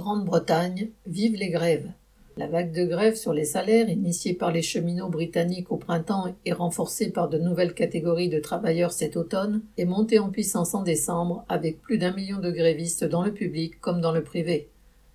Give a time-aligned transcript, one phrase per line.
[0.00, 1.92] Grande-Bretagne, vive les grèves.
[2.38, 6.54] La vague de grève sur les salaires, initiée par les cheminots britanniques au printemps et
[6.54, 11.44] renforcée par de nouvelles catégories de travailleurs cet automne, est montée en puissance en décembre
[11.50, 14.70] avec plus d'un million de grévistes dans le public comme dans le privé.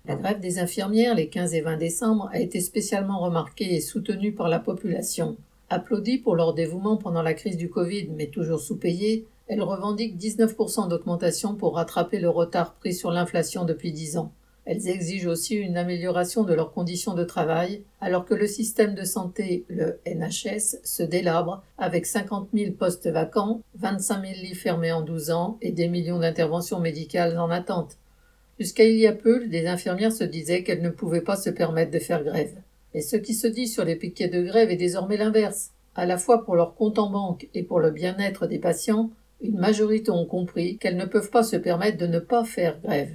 [0.06, 4.34] La grève des infirmières les 15 et 20 décembre a été spécialement remarquée et soutenue
[4.34, 5.36] par la population.
[5.68, 10.88] Applaudie pour leur dévouement pendant la crise du Covid, mais toujours sous-payée, elle revendique 19%
[10.88, 14.32] d'augmentation pour rattraper le retard pris sur l'inflation depuis 10 ans.
[14.66, 19.04] Elles exigent aussi une amélioration de leurs conditions de travail, alors que le système de
[19.04, 25.02] santé, le NHS, se délabre avec 50 000 postes vacants, 25 000 lits fermés en
[25.02, 27.96] 12 ans et des millions d'interventions médicales en attente.
[28.58, 31.92] Jusqu'à il y a peu, des infirmières se disaient qu'elles ne pouvaient pas se permettre
[31.92, 32.56] de faire grève.
[32.92, 35.70] Et ce qui se dit sur les piquets de grève est désormais l'inverse.
[35.94, 39.10] À la fois pour leur compte en banque et pour le bien-être des patients,
[39.40, 43.14] une majorité ont compris qu'elles ne peuvent pas se permettre de ne pas faire grève.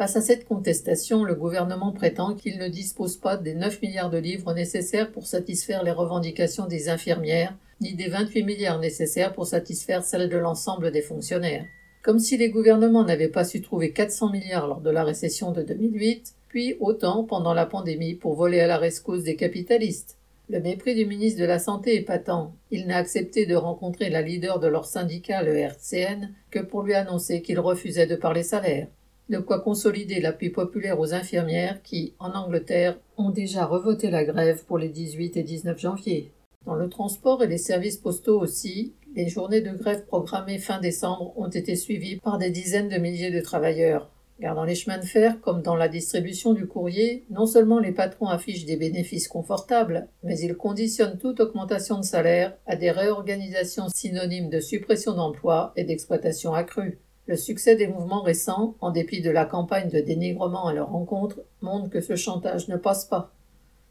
[0.00, 4.16] Face à cette contestation, le gouvernement prétend qu'il ne dispose pas des 9 milliards de
[4.16, 10.02] livres nécessaires pour satisfaire les revendications des infirmières, ni des 28 milliards nécessaires pour satisfaire
[10.02, 11.66] celles de l'ensemble des fonctionnaires.
[12.02, 15.62] Comme si les gouvernements n'avaient pas su trouver 400 milliards lors de la récession de
[15.62, 20.16] 2008, puis autant pendant la pandémie pour voler à la rescousse des capitalistes.
[20.48, 22.54] Le mépris du ministre de la Santé est patent.
[22.70, 26.94] Il n'a accepté de rencontrer la leader de leur syndicat, le RCN, que pour lui
[26.94, 28.86] annoncer qu'il refusait de parler salaire
[29.30, 34.64] de quoi consolider l'appui populaire aux infirmières qui, en Angleterre, ont déjà revoté la grève
[34.64, 36.32] pour les 18 et 19 janvier.
[36.66, 41.32] Dans le transport et les services postaux aussi, les journées de grève programmées fin décembre
[41.36, 44.10] ont été suivies par des dizaines de milliers de travailleurs.
[44.40, 47.92] Car dans les chemins de fer, comme dans la distribution du courrier, non seulement les
[47.92, 53.88] patrons affichent des bénéfices confortables, mais ils conditionnent toute augmentation de salaire à des réorganisations
[53.94, 56.98] synonymes de suppression d'emplois et d'exploitation accrue.
[57.26, 61.40] Le succès des mouvements récents, en dépit de la campagne de dénigrement à leur rencontre,
[61.60, 63.32] montre que ce chantage ne passe pas.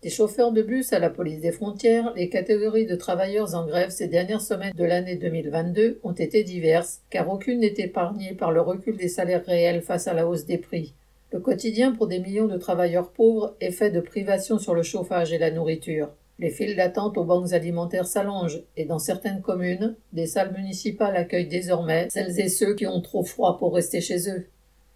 [0.02, 3.90] Des chauffeurs de bus à la police des frontières, les catégories de travailleurs en grève
[3.90, 8.62] ces dernières semaines de l'année 2022 ont été diverses, car aucune n'est épargnée par le
[8.62, 10.94] recul des salaires réels face à la hausse des prix.
[11.32, 15.34] Le quotidien pour des millions de travailleurs pauvres est fait de privations sur le chauffage
[15.34, 16.10] et la nourriture.
[16.40, 21.50] Les files d'attente aux banques alimentaires s'allongent et dans certaines communes, des salles municipales accueillent
[21.50, 24.48] désormais celles et ceux qui ont trop froid pour rester chez eux.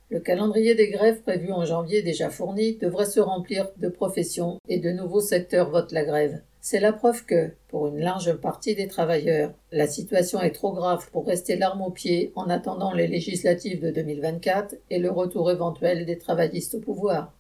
[0.09, 4.79] Le calendrier des grèves prévu en janvier déjà fourni devrait se remplir de professions et
[4.79, 6.39] de nouveaux secteurs votent la grève.
[6.61, 11.09] C'est la preuve que, pour une large partie des travailleurs, la situation est trop grave
[11.11, 16.05] pour rester l'arme au pied en attendant les législatives de 2024 et le retour éventuel
[16.05, 17.33] des travaillistes au pouvoir.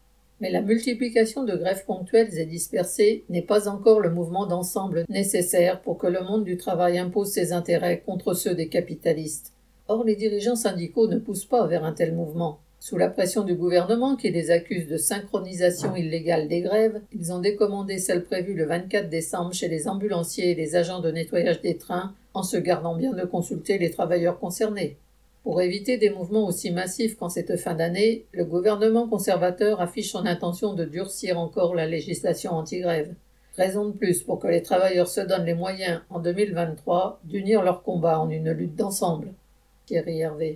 [0.43, 5.79] Mais la multiplication de grèves ponctuelles et dispersées n'est pas encore le mouvement d'ensemble nécessaire
[5.79, 9.53] pour que le monde du travail impose ses intérêts contre ceux des capitalistes.
[9.87, 12.59] Or, les dirigeants syndicaux ne poussent pas vers un tel mouvement.
[12.81, 17.39] Sous la pression du gouvernement qui les accuse de synchronisation illégale des grèves, ils ont
[17.39, 21.77] décommandé celle prévue le 24 décembre chez les ambulanciers et les agents de nettoyage des
[21.77, 24.97] trains en se gardant bien de consulter les travailleurs concernés.
[25.43, 30.25] Pour éviter des mouvements aussi massifs qu'en cette fin d'année, le gouvernement conservateur affiche son
[30.25, 33.13] intention de durcir encore la législation anti-grève.
[33.57, 37.83] Raison de plus pour que les travailleurs se donnent les moyens en 2023 d'unir leur
[37.83, 39.33] combat en une lutte d'ensemble.
[39.91, 40.51] Hervé.